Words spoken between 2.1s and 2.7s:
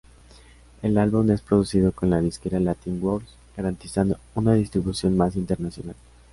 disquera